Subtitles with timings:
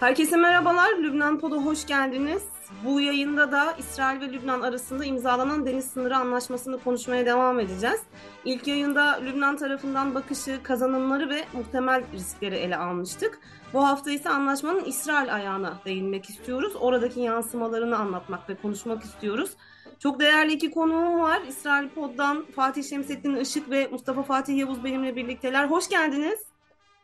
[0.00, 0.98] Herkese merhabalar.
[0.98, 2.42] Lübnan Pod'a hoş geldiniz.
[2.84, 8.02] Bu yayında da İsrail ve Lübnan arasında imzalanan deniz sınırı anlaşmasını konuşmaya devam edeceğiz.
[8.44, 13.38] İlk yayında Lübnan tarafından bakışı, kazanımları ve muhtemel riskleri ele almıştık.
[13.72, 16.72] Bu hafta ise anlaşmanın İsrail ayağına değinmek istiyoruz.
[16.80, 19.50] Oradaki yansımalarını anlatmak ve konuşmak istiyoruz.
[19.98, 21.40] Çok değerli iki konuğum var.
[21.48, 25.66] İsrail Pod'dan Fatih Şemsettin Işık ve Mustafa Fatih Yavuz benimle birlikteler.
[25.66, 26.40] Hoş geldiniz.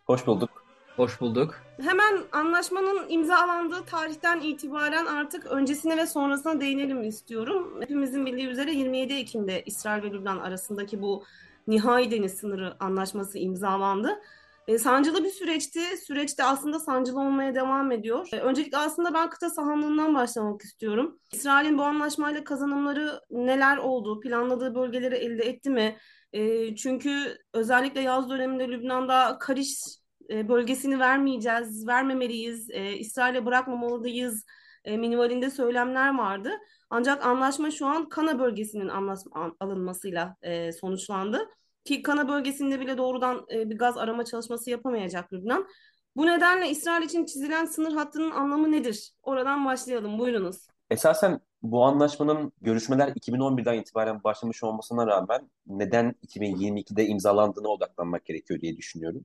[0.06, 0.55] Hoş bulduk.
[0.96, 1.54] Hoş bulduk.
[1.80, 7.80] Hemen anlaşmanın imzalandığı tarihten itibaren artık öncesine ve sonrasına değinelim istiyorum.
[7.80, 11.24] Hepimizin bildiği üzere 27 Ekim'de İsrail ve Lübnan arasındaki bu
[11.66, 14.20] nihai deniz sınırı anlaşması imzalandı.
[14.68, 15.80] E, sancılı bir süreçti.
[16.06, 18.28] Süreçte aslında sancılı olmaya devam ediyor.
[18.32, 21.18] E, öncelikle aslında ben kıta sahanlığından başlamak istiyorum.
[21.32, 24.20] İsrail'in bu anlaşmayla kazanımları neler oldu?
[24.20, 25.96] Planladığı bölgeleri elde etti mi?
[26.32, 34.44] E, çünkü özellikle yaz döneminde Lübnan'da Kariş e, bölgesini vermeyeceğiz, vermemeliyiz, e, İsrail'e bırakmamalıyız
[34.84, 36.50] e, minvalinde söylemler vardı.
[36.90, 41.48] Ancak anlaşma şu an Kana bölgesinin anlaşma, alınmasıyla e, sonuçlandı.
[41.84, 45.66] Ki Kana bölgesinde bile doğrudan bir gaz arama çalışması yapamayacak Lübnan.
[46.16, 49.12] Bu nedenle İsrail için çizilen sınır hattının anlamı nedir?
[49.22, 50.18] Oradan başlayalım.
[50.18, 50.66] Buyurunuz.
[50.90, 58.76] Esasen bu anlaşmanın görüşmeler 2011'den itibaren başlamış olmasına rağmen neden 2022'de imzalandığına odaklanmak gerekiyor diye
[58.76, 59.24] düşünüyorum.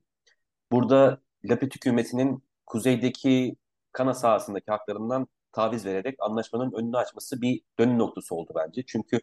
[0.72, 3.56] Burada Lapid hükümetinin kuzeydeki
[3.92, 8.82] Kana sahasındaki haklarından taviz vererek anlaşmanın önünü açması bir dönüm noktası oldu bence.
[8.86, 9.20] Çünkü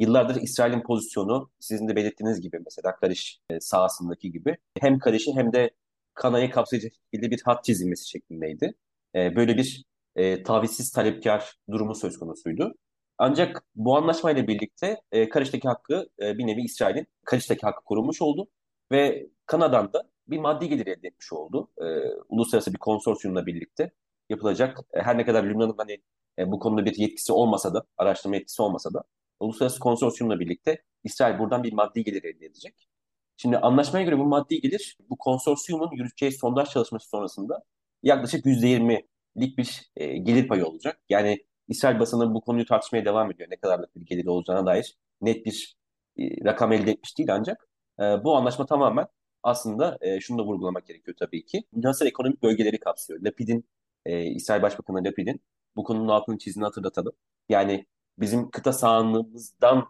[0.00, 5.52] yıllardır İsrail'in pozisyonu sizin de belirttiğiniz gibi mesela Kariş e, sahasındaki gibi hem Kariş'i hem
[5.52, 5.70] de
[6.14, 8.74] Kana'yı kapsayacak şekilde bir hat çizilmesi şeklindeydi.
[9.14, 9.84] E, böyle bir
[10.16, 12.74] e, tavizsiz talepkar durumu söz konusuydu.
[13.18, 18.48] Ancak bu anlaşmayla birlikte Kariş'teki hakkı bir nevi İsrail'in Kariş'teki hakkı korunmuş oldu
[18.92, 21.70] ve Kanada'dan da bir maddi gelir elde etmiş oldu.
[21.78, 21.84] E,
[22.28, 23.90] uluslararası bir konsorsiyumla birlikte
[24.28, 24.78] yapılacak.
[24.94, 25.98] E, her ne kadar Lübnan'ın hani
[26.38, 29.04] e, bu konuda bir yetkisi olmasa da, araştırma yetkisi olmasa da
[29.40, 32.88] uluslararası konsorsiyumla birlikte İsrail buradan bir maddi gelir elde edecek.
[33.36, 37.62] Şimdi anlaşmaya göre bu maddi gelir bu konsorsiyumun yürüteceği sondaj çalışması sonrasında
[38.02, 41.00] yaklaşık %20'lik bir e, gelir payı olacak.
[41.08, 43.50] Yani İsrail basını bu konuyu tartışmaya devam ediyor.
[43.50, 45.76] Ne kadarlık bir gelir olacağına dair net bir
[46.18, 47.68] e, rakam elde etmiş değil ancak
[48.00, 49.06] e, bu anlaşma tamamen
[49.46, 51.64] aslında e, şunu da vurgulamak gerekiyor tabii ki.
[51.72, 53.20] Münhasır ekonomik bölgeleri kapsıyor.
[53.22, 53.68] Lapid'in,
[54.06, 55.40] e, İsrail Başbakanı Lapid'in
[55.76, 57.12] bu konunun altını çizdiğini hatırlatalım.
[57.48, 57.86] Yani
[58.18, 59.88] bizim kıta sahanlığımızdan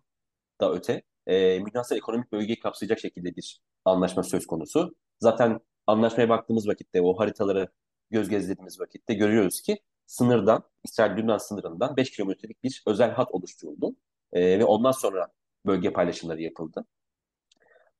[0.60, 4.94] da öte e, münhasır ekonomik bölgeyi kapsayacak şekilde bir anlaşma söz konusu.
[5.20, 7.68] Zaten anlaşmaya baktığımız vakitte o haritaları
[8.10, 13.96] göz gezdirdiğimiz vakitte görüyoruz ki sınırdan, İsrail-Lübnan sınırından 5 kilometrelik bir özel hat oluşturuldu.
[14.32, 15.28] E, ve ondan sonra
[15.66, 16.84] bölge paylaşımları yapıldı.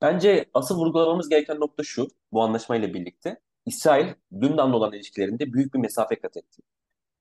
[0.01, 3.41] Bence asıl vurgulamamız gereken nokta şu, bu anlaşmayla birlikte.
[3.67, 6.63] İsrail, Lübnan'la olan ilişkilerinde büyük bir mesafe kat etti.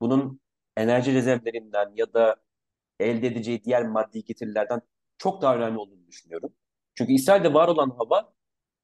[0.01, 0.39] Bunun
[0.77, 2.35] enerji rezervlerinden ya da
[2.99, 4.81] elde edeceği diğer maddi getirilerden
[5.17, 6.53] çok daha önemli olduğunu düşünüyorum.
[6.95, 8.33] Çünkü İsrail'de var olan hava,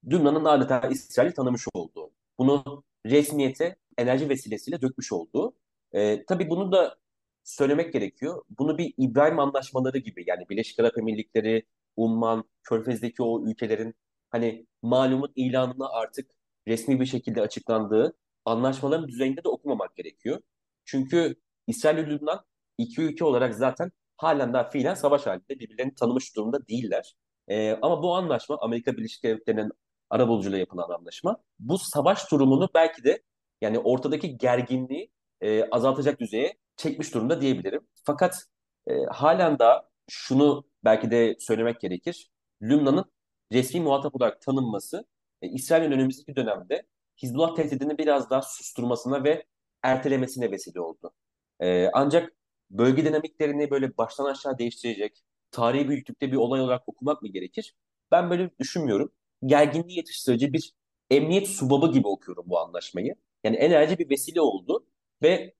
[0.06, 2.10] Lübnan'ın adeta İsrail'i tanımış olduğu.
[2.38, 5.54] Bunu resmiyete enerji vesilesiyle dökmüş olduğu.
[5.92, 6.98] Ee, tabii bunu da
[7.44, 8.42] söylemek gerekiyor.
[8.58, 11.66] Bunu bir İbrahim anlaşmaları gibi yani Birleşik Arap Emirlikleri,
[11.96, 13.94] Umman, Körfez'deki o ülkelerin
[14.30, 16.30] hani malumun ilanına artık
[16.68, 20.40] resmi bir şekilde açıklandığı anlaşmaların düzeyinde de okumamak gerekiyor.
[20.84, 21.36] Çünkü
[21.66, 22.44] İsrail ve Lübnan
[22.78, 27.14] iki ülke olarak zaten halen daha fiilen savaş halinde birbirlerini tanımış durumda değiller.
[27.48, 29.72] Ee, ama bu anlaşma Amerika Birleşik Devletleri'nin
[30.10, 33.22] arabulucuyla yapılan anlaşma bu savaş durumunu belki de
[33.60, 35.10] yani ortadaki gerginliği
[35.40, 37.88] e, azaltacak düzeye çekmiş durumda diyebilirim.
[38.04, 38.44] Fakat
[38.86, 42.30] e, halen daha şunu belki de söylemek gerekir.
[42.62, 43.04] Lübnan'ın
[43.52, 45.04] resmi muhatap olarak tanınması
[45.42, 46.86] e, İsrail'in önümüzdeki dönemde
[47.22, 49.46] Hizbullah tehdidini biraz daha susturmasına ve
[49.82, 51.14] ertelemesine vesile oldu.
[51.60, 52.32] E, ancak
[52.70, 57.74] bölge dinamiklerini böyle baştan aşağı değiştirecek, tarihi büyüklükte bir olay olarak okumak mı gerekir?
[58.10, 59.12] Ben böyle düşünmüyorum.
[59.46, 60.72] Gerginliği yetiştirici bir
[61.10, 63.14] emniyet subabı gibi okuyorum bu anlaşmayı.
[63.44, 64.86] Yani enerji bir vesile oldu
[65.22, 65.54] ve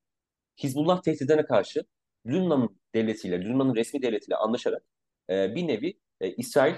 [0.63, 1.85] Hizbullah tehdidine karşı
[2.27, 4.85] Lübnan devletiyle, Lübnan'ın resmi devletiyle anlaşarak
[5.31, 6.75] e, bir nevi e, İsrail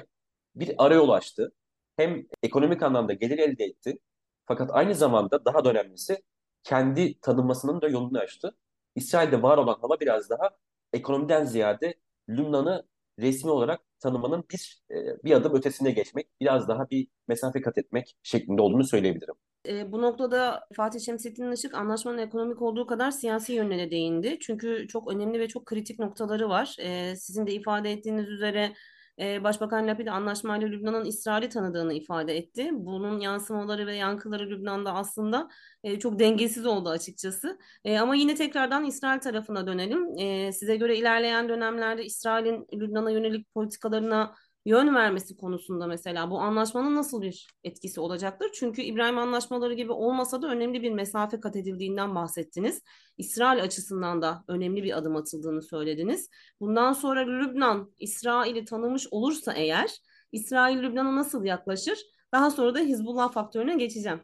[0.54, 1.52] bir arayol açtı.
[1.96, 3.98] Hem ekonomik anlamda gelir elde etti.
[4.46, 6.22] Fakat aynı zamanda daha da önemlisi
[6.62, 8.56] kendi tanınmasının da yolunu açtı.
[8.94, 10.50] İsrail'de var olan hava biraz daha
[10.92, 11.94] ekonomiden ziyade
[12.28, 12.86] Lübnan'ı
[13.18, 18.16] resmi olarak tanımanın bir e, bir adım ötesine geçmek, biraz daha bir mesafe kat etmek
[18.22, 19.34] şeklinde olduğunu söyleyebilirim.
[19.68, 24.38] E, bu noktada Fatih Şemsettin Işık anlaşmanın ekonomik olduğu kadar siyasi yönüne de değindi.
[24.40, 26.76] Çünkü çok önemli ve çok kritik noktaları var.
[26.80, 28.72] E, sizin de ifade ettiğiniz üzere
[29.20, 32.70] e, Başbakan Lapid anlaşmayla Lübnan'ın İsrail'i tanıdığını ifade etti.
[32.72, 35.48] Bunun yansımaları ve yankıları Lübnan'da aslında
[35.84, 37.58] e, çok dengesiz oldu açıkçası.
[37.84, 40.18] E, ama yine tekrardan İsrail tarafına dönelim.
[40.18, 44.34] E, size göre ilerleyen dönemlerde İsrail'in Lübnan'a yönelik politikalarına
[44.64, 48.50] yön vermesi konusunda mesela bu anlaşmanın nasıl bir etkisi olacaktır?
[48.54, 52.82] Çünkü İbrahim anlaşmaları gibi olmasa da önemli bir mesafe kat edildiğinden bahsettiniz.
[53.18, 56.28] İsrail açısından da önemli bir adım atıldığını söylediniz.
[56.60, 59.90] Bundan sonra Lübnan İsrail'i tanımış olursa eğer
[60.32, 61.98] İsrail Lübnan'a nasıl yaklaşır?
[62.32, 64.20] Daha sonra da Hizbullah faktörüne geçeceğim.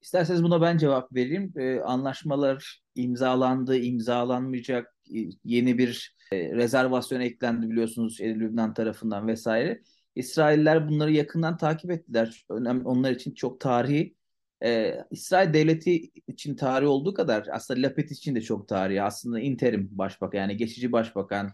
[0.00, 1.52] İsterseniz buna ben cevap vereyim.
[1.56, 4.95] Ee, anlaşmalar imzalandı, imzalanmayacak,
[5.44, 9.82] yeni bir e, rezervasyon eklendi biliyorsunuz e, Lübnan tarafından vesaire.
[10.14, 12.44] İsrailler bunları yakından takip ettiler.
[12.50, 14.16] Önemli, onlar için çok tarihi.
[14.62, 19.02] Ee, İsrail devleti için tarihi olduğu kadar aslında Lapid için de çok tarihi.
[19.02, 21.52] Aslında interim başbakan yani geçici başbakan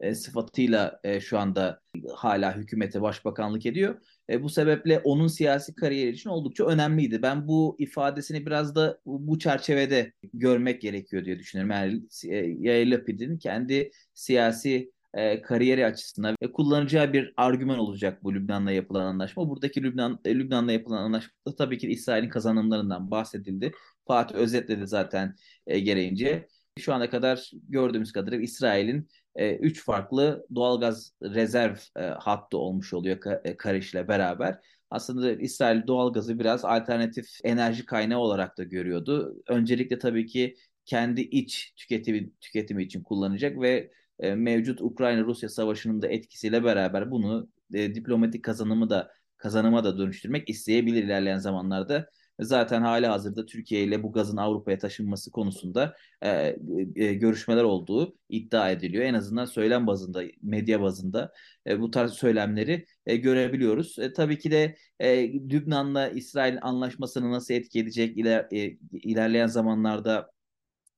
[0.00, 1.80] e, sıfatıyla e, şu anda
[2.14, 4.02] hala hükümete başbakanlık ediyor.
[4.30, 7.22] E, bu sebeple onun siyasi kariyeri için oldukça önemliydi.
[7.22, 11.70] Ben bu ifadesini biraz da bu çerçevede görmek gerekiyor diye düşünüyorum.
[11.70, 18.34] Yani e, Yair Lapid'in kendi siyasi e, kariyeri açısından ve kullanacağı bir argüman olacak bu
[18.34, 19.48] Lübnan'la yapılan anlaşma.
[19.48, 23.72] Buradaki Lübnan e, Lübnan'la yapılan anlaşmada tabii ki İsrail'in kazanımlarından bahsedildi.
[24.06, 26.48] Fatih özetledi zaten e, gereğince.
[26.78, 33.18] Şu ana kadar gördüğümüz kadarıyla İsrail'in e, üç farklı doğalgaz rezerv e, hattı olmuş oluyor
[33.44, 34.58] e, Kariş ile beraber.
[34.90, 39.36] Aslında İsrail doğalgazı biraz alternatif enerji kaynağı olarak da görüyordu.
[39.48, 46.08] Öncelikle tabii ki kendi iç tüketimi, tüketimi için kullanacak ve e, mevcut Ukrayna-Rusya savaşının da
[46.08, 52.10] etkisiyle beraber bunu e, diplomatik kazanımı da kazanıma da dönüştürmek isteyebilir ilerleyen zamanlarda.
[52.40, 56.56] Zaten hali hazırda Türkiye ile bu gazın Avrupa'ya taşınması konusunda e,
[56.96, 59.04] e, görüşmeler olduğu iddia ediliyor.
[59.04, 61.32] En azından söylem bazında, medya bazında
[61.66, 63.98] e, bu tarz söylemleri e, görebiliyoruz.
[63.98, 70.30] E, tabii ki de e, Lübnan'la İsrail anlaşmasını nasıl etki edecek iler, e, ilerleyen zamanlarda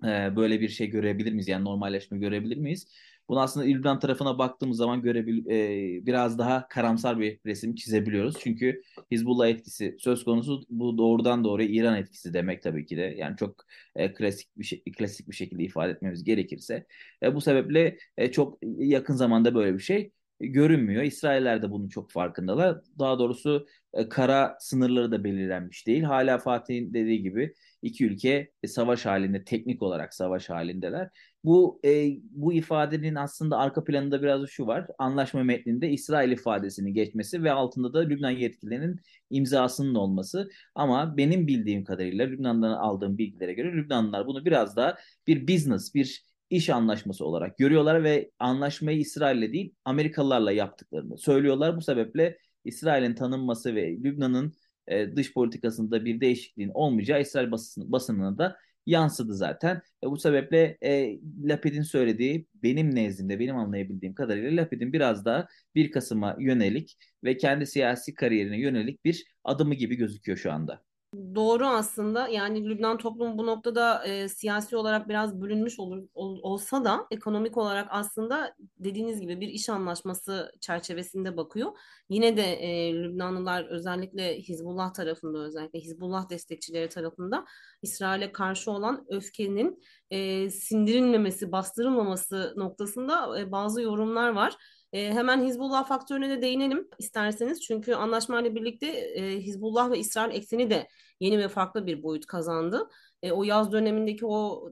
[0.05, 1.49] e, böyle bir şey görebilir miyiz?
[1.49, 2.87] Yani normalleşme görebilir miyiz?
[3.28, 8.36] Bunu aslında İlban tarafına baktığımız zaman görebil e, biraz daha karamsar bir resim çizebiliyoruz.
[8.40, 13.00] Çünkü Hizbullah etkisi söz konusu bu doğrudan doğruya İran etkisi demek tabii ki de.
[13.19, 13.64] Yani çok
[13.96, 16.86] e, klasik bir şey, klasik bir şekilde ifade etmemiz gerekirse.
[17.22, 21.02] E, bu sebeple e, çok yakın zamanda böyle bir şey görünmüyor.
[21.02, 22.81] İsrailler de bunun çok farkındalar.
[22.98, 26.02] Daha doğrusu e, kara sınırları da belirlenmiş değil.
[26.02, 31.08] Hala Fatih'in dediği gibi iki ülke e, savaş halinde, teknik olarak savaş halindeler.
[31.44, 34.87] Bu e, bu ifadenin aslında arka planında biraz şu var.
[34.99, 39.00] Anlaşma metninde İsrail ifadesini geçmesi ve altında da Lübnan yetkililerinin
[39.31, 40.50] imzasının olması.
[40.75, 44.96] Ama benim bildiğim kadarıyla Lübnan'dan aldığım bilgilere göre Lübnanlılar bunu biraz daha
[45.26, 51.76] bir business, bir iş anlaşması olarak görüyorlar ve anlaşmayı İsrail'le değil Amerikalılarla yaptıklarını söylüyorlar.
[51.76, 54.55] Bu sebeple İsrail'in tanınması ve Lübnan'ın
[54.87, 58.56] e, dış politikasında bir değişikliğin olmayacağı İsrail basın, basınına da
[58.87, 59.82] yansıdı zaten.
[60.05, 65.90] E, bu sebeple e, Lapid'in söylediği benim nezdimde, benim anlayabildiğim kadarıyla Lapid'in biraz daha 1
[65.90, 70.88] Kasım'a yönelik ve kendi siyasi kariyerine yönelik bir adımı gibi gözüküyor şu anda.
[71.34, 76.84] Doğru aslında yani Lübnan toplumu bu noktada e, siyasi olarak biraz bölünmüş olur, ol, olsa
[76.84, 81.72] da ekonomik olarak aslında dediğiniz gibi bir iş anlaşması çerçevesinde bakıyor.
[82.08, 87.44] Yine de e, Lübnanlılar özellikle Hizbullah tarafında özellikle Hizbullah destekçileri tarafında
[87.82, 94.56] İsrail'e karşı olan öfkenin e, sindirilmemesi, bastırılmaması noktasında e, bazı yorumlar var.
[94.92, 97.62] E, hemen Hizbullah faktörüne de değinelim isterseniz.
[97.62, 100.88] Çünkü anlaşmayla birlikte e, Hizbullah ve İsrail ekseni de
[101.20, 102.88] yeni ve farklı bir boyut kazandı.
[103.22, 104.68] E, o yaz dönemindeki o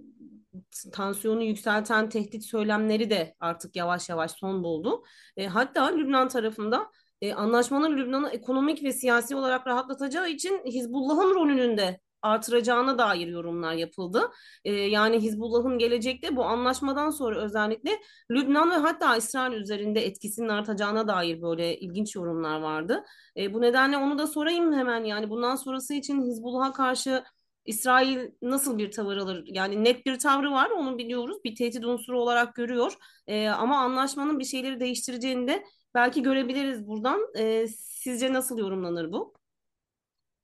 [0.92, 5.04] tansiyonu yükselten tehdit söylemleri de artık yavaş yavaş son buldu.
[5.36, 11.76] E, hatta Lübnan tarafında e, anlaşmanın Lübnan'ı ekonomik ve siyasi olarak rahatlatacağı için Hizbullah'ın rolünün
[11.76, 14.30] de artıracağına dair yorumlar yapıldı.
[14.64, 17.90] E, yani Hizbullah'ın gelecekte bu anlaşmadan sonra özellikle
[18.30, 23.04] Lübnan ve hatta İsrail üzerinde etkisinin artacağına dair böyle ilginç yorumlar vardı.
[23.36, 27.24] E, bu nedenle onu da sorayım hemen yani bundan sonrası için Hizbullah'a karşı
[27.66, 29.44] İsrail nasıl bir tavır alır?
[29.46, 31.36] Yani net bir tavrı var onu biliyoruz.
[31.44, 32.92] Bir tehdit unsuru olarak görüyor.
[33.26, 35.64] E, ama anlaşmanın bir şeyleri değiştireceğini de
[35.94, 37.20] belki görebiliriz buradan.
[37.38, 39.34] E, sizce nasıl yorumlanır bu?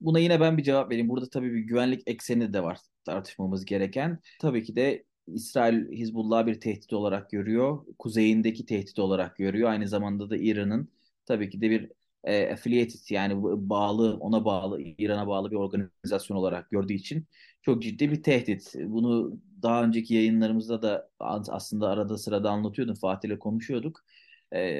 [0.05, 1.09] Buna yine ben bir cevap vereyim.
[1.09, 4.19] Burada tabii bir güvenlik ekseni de var tartışmamız gereken.
[4.41, 7.87] Tabii ki de İsrail Hizbullah'ı bir tehdit olarak görüyor.
[7.99, 9.71] Kuzeyindeki tehdit olarak görüyor.
[9.71, 10.89] Aynı zamanda da İran'ın
[11.27, 11.91] tabii ki de bir
[12.25, 17.27] e, affiliated yani bağlı ona bağlı İran'a bağlı bir organizasyon olarak gördüğü için
[17.63, 18.75] çok ciddi bir tehdit.
[18.75, 22.95] Bunu daha önceki yayınlarımızda da aslında arada sırada anlatıyordum.
[22.95, 24.05] Fatih ile konuşuyorduk.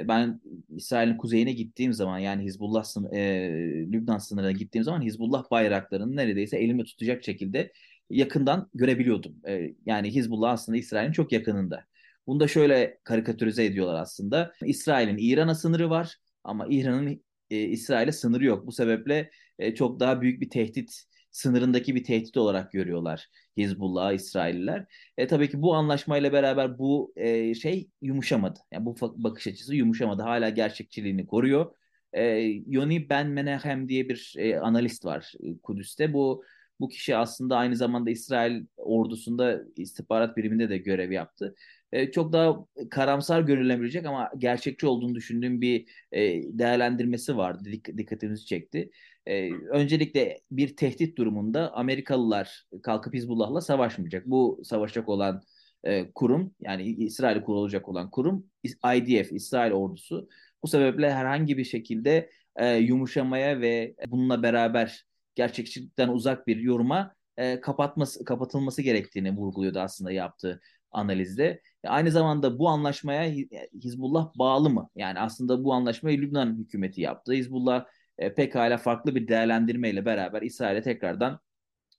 [0.09, 0.41] Ben
[0.77, 3.51] İsrail'in kuzeyine gittiğim zaman yani Hizbullah sın e,
[3.93, 7.73] Lübnan sınırına gittiğim zaman Hizbullah bayraklarını neredeyse elimle tutacak şekilde
[8.11, 9.37] yakından görebiliyordum.
[9.49, 11.85] E, yani Hizbullah aslında İsrail'in çok yakınında.
[12.27, 14.53] Bunu da şöyle karikatürize ediyorlar aslında.
[14.65, 18.67] İsrail'in İran'a sınırı var ama İran'ın e, İsrail'e sınırı yok.
[18.67, 21.03] Bu sebeple e, çok daha büyük bir tehdit
[21.33, 24.87] sınırındaki bir tehdit olarak görüyorlar Hizbullah, İsrailliler.
[25.19, 28.61] E, tabii ki bu anlaşmayla beraber bu e, şey yumuşamadı.
[28.73, 30.23] Yani bu bakış açısı yumuşamadı.
[30.23, 31.75] Hala gerçekçiliğini koruyor.
[32.13, 32.25] E,
[32.67, 36.13] Yoni Ben Menahem diye bir e, analist var e, Kudüs'te.
[36.13, 36.45] Bu
[36.81, 41.55] bu kişi aslında aynı zamanda İsrail ordusunda istihbarat biriminde de görev yaptı.
[41.93, 46.21] E, çok daha karamsar görülebilecek ama gerçekçi olduğunu düşündüğüm bir e,
[46.59, 47.65] değerlendirmesi vardı.
[47.65, 48.91] Dik, dikkatimizi çekti.
[49.27, 54.27] E, öncelikle bir tehdit durumunda Amerikalılar kalkıp Hizbullah'la savaşmayacak.
[54.27, 55.43] Bu savaşacak olan
[55.85, 58.47] e, kurum yani İsrail kurulacak olan kurum
[58.95, 60.29] IDF, İsrail ordusu.
[60.63, 67.61] Bu sebeple herhangi bir şekilde e, yumuşamaya ve bununla beraber gerçekçilikten uzak bir yoruma e,
[67.61, 70.61] kapatması kapatılması gerektiğini vurguluyordu aslında yaptığı
[70.93, 71.63] analizde.
[71.87, 73.33] Aynı zamanda bu anlaşmaya
[73.75, 74.91] Hizbullah bağlı mı?
[74.97, 77.33] Yani aslında bu anlaşmayı Lübnan hükümeti yaptı.
[77.33, 77.85] Hizbullah
[78.19, 81.41] e, pekala farklı bir değerlendirmeyle beraber İsrail'e tekrardan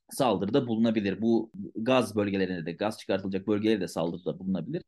[0.10, 1.22] saldırıda bulunabilir.
[1.22, 4.84] Bu gaz bölgelerine de, gaz çıkartılacak bölgelere de saldırıda bulunabilir.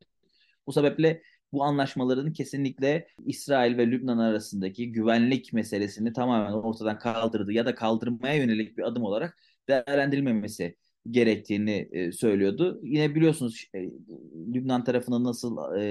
[0.67, 1.21] Bu sebeple
[1.53, 8.35] bu anlaşmaların kesinlikle İsrail ve Lübnan arasındaki güvenlik meselesini tamamen ortadan kaldırdı ya da kaldırmaya
[8.35, 9.38] yönelik bir adım olarak
[9.69, 10.77] değerlendirilmemesi
[11.12, 12.79] gerektiğini e, söylüyordu.
[12.83, 13.89] Yine biliyorsunuz e,
[14.53, 15.81] Lübnan tarafında nasıl e,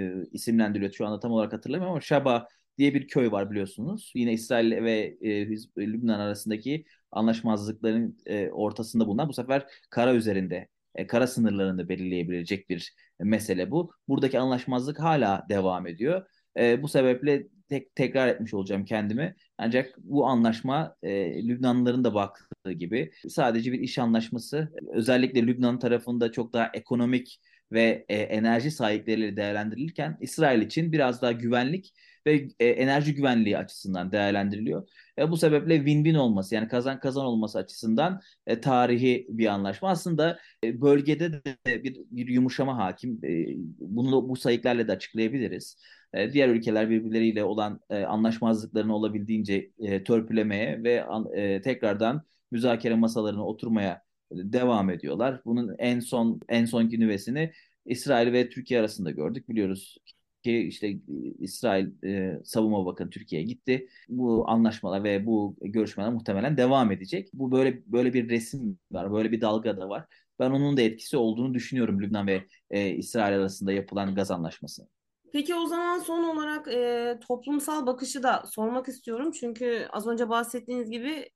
[0.00, 4.12] e, isimlendiriliyor şu anda tam olarak hatırlamıyorum ama Şaba diye bir köy var biliyorsunuz.
[4.14, 11.06] Yine İsrail ve e, Lübnan arasındaki anlaşmazlıkların e, ortasında bulunan bu sefer kara üzerinde, e,
[11.06, 13.92] kara sınırlarında belirleyebilecek bir mesele bu.
[14.08, 16.26] Buradaki anlaşmazlık hala devam ediyor.
[16.58, 19.34] E, bu sebeple tek, tekrar etmiş olacağım kendimi.
[19.58, 24.72] Ancak bu anlaşma e, Lübnanlıların da baktığı gibi sadece bir iş anlaşması.
[24.92, 27.40] Özellikle Lübnan tarafında çok daha ekonomik
[27.72, 31.94] ve e, enerji sahipleriyle değerlendirilirken İsrail için biraz daha güvenlik
[32.26, 34.88] ve e, enerji güvenliği açısından değerlendiriliyor.
[35.18, 39.90] E, bu sebeple win-win olması yani kazan kazan olması açısından e, tarihi bir anlaşma.
[39.90, 43.20] Aslında e, bölgede de bir, bir yumuşama hakim.
[43.24, 43.46] E,
[43.80, 45.76] bunu bu sayıklarla da açıklayabiliriz.
[46.14, 51.04] E, diğer ülkeler birbirleriyle olan e, anlaşmazlıklarını olabildiğince e, törpülemeye ve
[51.34, 54.02] e, tekrardan müzakere masalarına oturmaya
[54.32, 55.40] devam ediyorlar.
[55.44, 57.52] Bunun en son en sonki nüvesini
[57.86, 59.48] İsrail ve Türkiye arasında gördük.
[59.48, 59.98] Biliyoruz
[60.42, 60.98] ki işte
[61.38, 63.88] İsrail e, Savunma Bakanı Türkiye'ye gitti.
[64.08, 67.28] Bu anlaşmalar ve bu görüşmeler muhtemelen devam edecek.
[67.34, 70.04] Bu böyle böyle bir resim var, böyle bir dalga da var.
[70.38, 74.88] Ben onun da etkisi olduğunu düşünüyorum Lübnan ve e, İsrail arasında yapılan gaz anlaşması.
[75.34, 79.32] Peki o zaman son olarak e, toplumsal bakışı da sormak istiyorum.
[79.32, 81.30] Çünkü az önce bahsettiğiniz gibi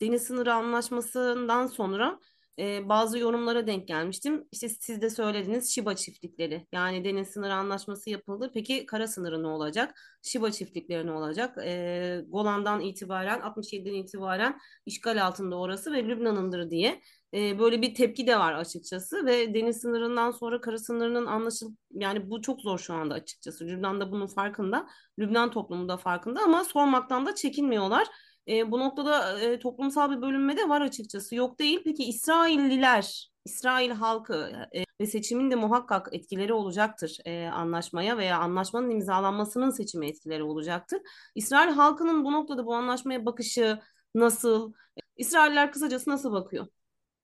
[0.00, 2.18] deniz sınırı anlaşmasından sonra
[2.58, 4.44] e, bazı yorumlara denk gelmiştim.
[4.52, 6.66] İşte siz de söylediniz Şiba çiftlikleri.
[6.72, 8.50] Yani deniz sınırı anlaşması yapıldı.
[8.54, 10.00] Peki kara sınırı ne olacak?
[10.22, 11.58] Şiba çiftlikleri ne olacak?
[11.64, 17.00] E, Golan'dan itibaren 67'den itibaren işgal altında orası ve Lübnan'ındır diye
[17.36, 22.30] e, böyle bir tepki de var açıkçası ve deniz sınırından sonra kara sınırının anlaşıl yani
[22.30, 23.66] bu çok zor şu anda açıkçası.
[23.66, 24.86] Lübnan da bunun farkında.
[25.18, 28.06] Lübnan toplumu da farkında ama sormaktan da çekinmiyorlar.
[28.48, 31.34] E, bu noktada e, toplumsal bir bölünme de var açıkçası.
[31.34, 31.80] Yok değil.
[31.84, 38.90] Peki İsrailliler, İsrail halkı e, ve seçimin de muhakkak etkileri olacaktır e, anlaşmaya veya anlaşmanın
[38.90, 41.00] imzalanmasının seçimi etkileri olacaktır.
[41.34, 43.80] İsrail halkının bu noktada bu anlaşmaya bakışı
[44.14, 44.72] nasıl?
[45.16, 46.66] İsrailler kısacası nasıl bakıyor?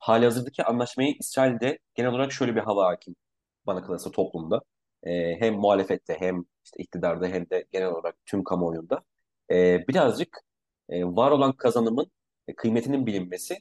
[0.03, 3.17] Hali hazırdaki anlaşmayı İsrail'de genel olarak şöyle bir hava hakim
[3.67, 4.61] bana kalırsa toplumda.
[5.03, 9.03] E, hem muhalefette hem işte iktidarda hem de genel olarak tüm kamuoyunda.
[9.51, 10.39] E, birazcık
[10.89, 12.11] e, var olan kazanımın
[12.49, 13.57] e, kıymetinin bilinmesi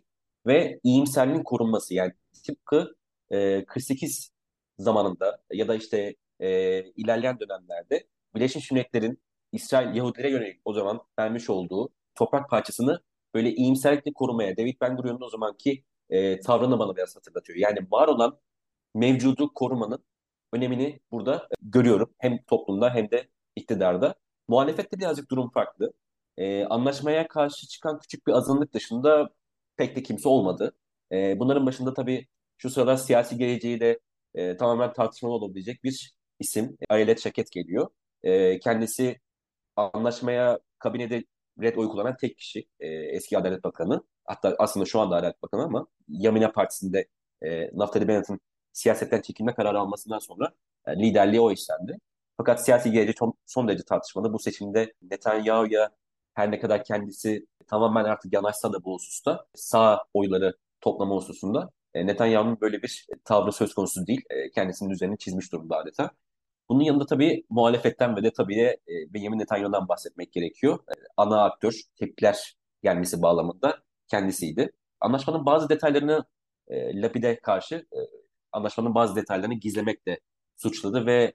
[0.48, 1.94] ve iyimserliğin korunması.
[1.94, 2.14] Yani
[2.46, 2.96] tıpkı
[3.32, 4.32] e, 48
[4.80, 9.22] zamanında ya da işte e, ilerleyen dönemlerde Birleşmiş Milletler'in
[9.52, 13.02] İsrail Yahudilere yönelik o zaman vermiş olduğu toprak parçasını
[13.34, 17.60] böyle iyimserlikle korumaya David Ben Gurion'un o zamanki e, tavrını bana biraz hatırlatıyor.
[17.60, 18.40] Yani var olan
[18.96, 20.06] mevcudu korumanın
[20.54, 22.14] önemini burada görüyorum.
[22.20, 24.16] Hem toplumda hem de iktidarda.
[24.48, 25.94] Muhalefette birazcık durum farklı.
[26.38, 29.30] E, anlaşmaya karşı çıkan küçük bir azınlık dışında
[29.78, 30.76] pek de kimse olmadı.
[31.12, 32.28] E, bunların başında tabii
[32.58, 34.00] şu sıralar siyasi geleceği de
[34.36, 36.78] e, tamamen tartışmalı olabilecek bir isim.
[36.90, 37.90] Ayelet Şaket geliyor.
[38.24, 39.20] E, kendisi
[39.76, 41.24] anlaşmaya kabinede
[41.62, 42.66] red oy kullanan tek kişi.
[42.80, 44.04] E, eski Adalet Bakanı.
[44.26, 47.08] Hatta aslında şu anda Adalet Bakanı ama Yamina Partisi'nde
[47.42, 48.40] e, Naftali Bennett'in
[48.74, 50.52] siyasetten çekilme kararı almasından sonra
[50.88, 51.98] e, liderliği o istendi.
[52.38, 54.34] Fakat siyasi geleceği son, son derece tartışmalı.
[54.34, 55.90] Bu seçimde Netanyahu'ya
[56.34, 62.08] her ne kadar kendisi tamamen artık yanaşsa da bu hususta sağ oyları toplama hususunda e,
[62.08, 64.22] Netanyahu'nun böyle bir tavrı söz konusu değil.
[64.30, 66.12] E, kendisinin üzerine çizmiş durumda adeta.
[66.72, 70.80] Bunun yanında tabii muhalefetten ve de tabii de e, Benjamin Netanyahu'dan bahsetmek gerekiyor.
[70.90, 74.72] E, ana aktör tepkiler gelmesi bağlamında kendisiydi.
[75.02, 76.26] Anlaşmanın bazı detaylarını
[76.68, 78.00] e, Lapid'e karşı e,
[78.52, 80.20] anlaşmanın bazı detaylarını gizlemekle
[80.58, 81.34] suçladı ve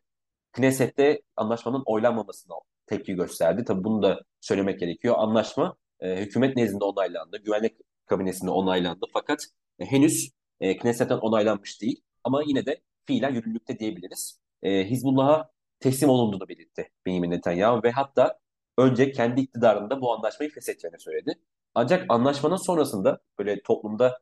[0.52, 2.55] Knesset'te anlaşmanın oylanmamasına
[2.87, 3.64] tepki gösterdi.
[3.64, 5.14] Tabii bunu da söylemek gerekiyor.
[5.19, 7.76] Anlaşma e, hükümet nezdinde onaylandı, güvenlik
[8.07, 9.45] kabinesinde onaylandı fakat
[9.78, 12.00] e, henüz e, Knesset'ten onaylanmış değil.
[12.25, 14.46] Ama yine de fiilen yürürlükte diyebiliriz.
[14.63, 18.39] E, Hizbullah'a teslim olunduğunu belirtti Benjamin Netanyahu ve hatta
[18.79, 21.35] önce kendi iktidarında bu anlaşmayı feshedeceğini söyledi.
[21.75, 24.21] Ancak anlaşmanın sonrasında böyle toplumda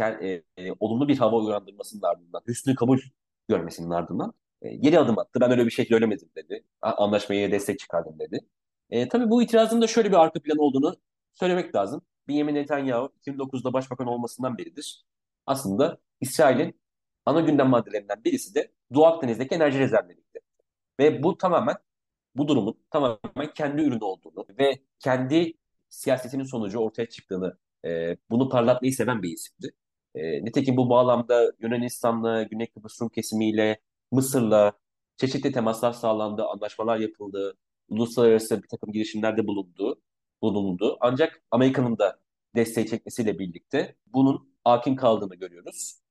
[0.00, 2.98] e, e, olumlu bir hava uyandırmasının ardından, hüsnü kabul
[3.48, 5.40] görmesinin ardından e, geri adım attı.
[5.40, 6.64] Ben öyle bir şey söylemedim dedi.
[6.82, 8.40] Anlaşmaya destek çıkardım dedi.
[8.90, 10.96] E, tabii bu itirazın da şöyle bir arka plan olduğunu
[11.34, 12.02] söylemek lazım.
[12.28, 15.04] Benjamin Netanyahu 2009'da başbakan olmasından beridir.
[15.46, 16.80] Aslında İsrail'in
[17.26, 20.40] ana gündem maddelerinden birisi de Doğu Akdeniz'deki enerji rezervleriydi.
[21.00, 21.76] Ve bu tamamen
[22.34, 25.54] bu durumun tamamen kendi ürünü olduğunu ve kendi
[25.88, 29.72] siyasetinin sonucu ortaya çıktığını e, bunu parlatmayı seven bir isimdi.
[30.14, 33.80] E, nitekim bu bağlamda Yunanistan'la, Güney Kıbrıs Rum kesimiyle,
[34.12, 34.72] Mısır'la
[35.16, 37.56] çeşitli temaslar sağlandı, anlaşmalar yapıldı,
[37.88, 40.02] uluslararası bir takım girişimlerde bulundu,
[40.42, 40.98] bulundu.
[41.00, 42.20] Ancak Amerika'nın da
[42.56, 46.03] desteği çekmesiyle birlikte bunun hakim kaldığını görüyoruz.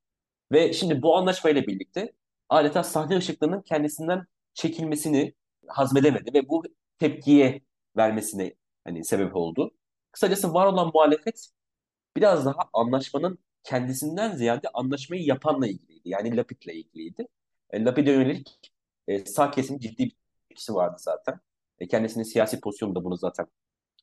[0.54, 2.14] Ve şimdi bu anlaşmayla birlikte
[2.50, 5.34] adeta sahne ışıklarının kendisinden çekilmesini
[5.68, 6.64] hazmedemedi ve bu
[7.00, 7.62] tepkiye
[7.98, 9.72] vermesine hani sebep oldu.
[10.12, 11.50] Kısacası var olan muhalefet
[12.18, 16.10] biraz daha anlaşmanın kendisinden ziyade anlaşmayı yapanla ilgiliydi.
[16.10, 17.28] Yani Lapid'le ilgiliydi.
[17.70, 18.72] E, Lapid'e yönelik
[19.08, 20.16] e, sağ kesim ciddi bir
[20.50, 21.40] etkisi vardı zaten.
[21.80, 23.48] E, kendisinin siyasi pozisyonu da bunu zaten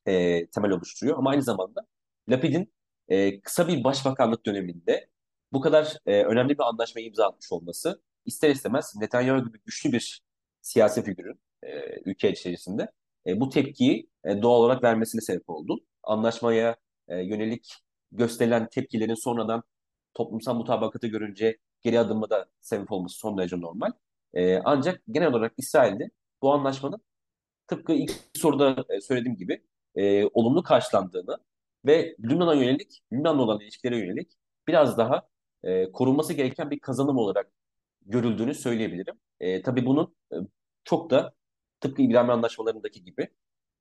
[0.05, 1.17] e, temel oluşturuyor.
[1.17, 1.87] Ama aynı zamanda
[2.29, 2.73] Lapid'in
[3.09, 5.10] e, kısa bir başbakanlık döneminde
[5.53, 10.21] bu kadar e, önemli bir anlaşmayı imza atmış olması ister istemez Netanyahu gibi güçlü bir
[10.61, 12.91] siyasi figürün e, ülke içerisinde
[13.27, 15.79] e, bu tepkiyi e, doğal olarak vermesine sebep oldu.
[16.03, 16.75] Anlaşmaya
[17.07, 17.73] e, yönelik
[18.11, 19.63] gösterilen tepkilerin sonradan
[20.13, 23.91] toplumsal mutabakatı görünce geri adımı da sebep olması son derece normal.
[24.33, 26.09] E, ancak genel olarak İsrail'de
[26.41, 27.01] bu anlaşmanın
[27.67, 29.63] tıpkı ilk soruda e, söylediğim gibi
[29.95, 31.37] e, olumlu karşılandığını
[31.85, 34.31] ve Lübnan'a yönelik, Lübnan'la olan ilişkilere yönelik
[34.67, 35.27] biraz daha
[35.63, 37.51] e, korunması gereken bir kazanım olarak
[38.05, 39.15] görüldüğünü söyleyebilirim.
[39.39, 40.35] E, tabii bunun e,
[40.83, 41.33] çok da
[41.81, 43.27] tıpkı İbrahim Anlaşmalarındaki gibi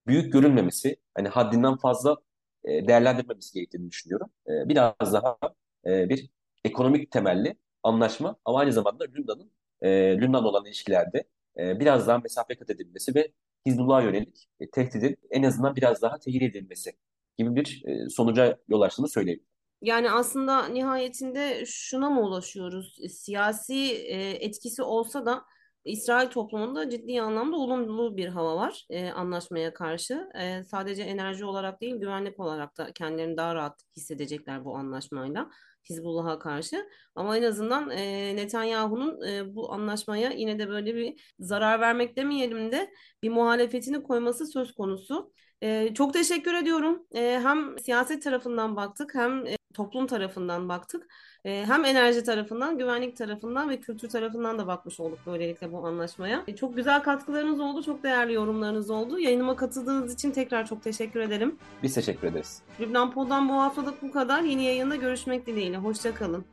[0.06, 2.16] büyük görülmemesi, hani haddinden fazla
[2.64, 4.30] e, değerlendirmemesi gerektiğini düşünüyorum.
[4.48, 5.38] E, biraz daha
[5.86, 6.30] e, bir
[6.64, 9.50] ekonomik temelli anlaşma ama aynı zamanda Lübnan'ın
[9.82, 9.88] e,
[10.20, 11.24] Lübnan'la olan ilişkilerde
[11.58, 13.32] e, biraz daha mesafe kat edilmesi ve
[13.66, 16.92] Hizbullah'a yönelik e, tehdidin en azından biraz daha tehir edilmesi
[17.38, 19.49] gibi bir e, sonuca yol açtığını söyleyebilirim.
[19.82, 22.98] Yani aslında nihayetinde şuna mı ulaşıyoruz?
[23.10, 25.44] Siyasi e, etkisi olsa da
[25.84, 30.28] İsrail toplumunda ciddi anlamda olumlu bir hava var e, anlaşmaya karşı.
[30.40, 35.50] E, sadece enerji olarak değil, güvenlik olarak da kendilerini daha rahat hissedecekler bu anlaşmayla.
[35.90, 36.86] Hizbullah'a karşı.
[37.14, 42.72] Ama en azından e, Netanyahu'nun e, bu anlaşmaya yine de böyle bir zarar vermek demeyelim
[42.72, 42.90] de
[43.22, 45.32] bir muhalefetini koyması söz konusu.
[45.62, 47.06] E, çok teşekkür ediyorum.
[47.14, 51.06] E, hem siyaset tarafından baktık hem e, toplum tarafından baktık.
[51.44, 56.44] E, hem enerji tarafından, güvenlik tarafından ve kültür tarafından da bakmış olduk böylelikle bu anlaşmaya.
[56.46, 59.18] E, çok güzel katkılarınız oldu, çok değerli yorumlarınız oldu.
[59.18, 61.58] Yayınıma katıldığınız için tekrar çok teşekkür ederim.
[61.82, 62.62] Biz teşekkür ederiz.
[62.80, 64.42] Lübnan Pod'dan bu haftalık bu kadar.
[64.42, 65.76] Yeni yayında görüşmek dileğiyle.
[65.76, 66.44] Hoşçakalın.